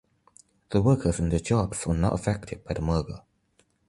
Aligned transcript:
The 0.69 0.81
workers 0.81 1.19
and 1.19 1.31
their 1.31 1.39
jobs 1.39 1.85
were 1.85 1.93
not 1.93 2.13
affected 2.13 2.63
by 2.63 2.73
the 2.73 2.81
merger. 2.81 3.21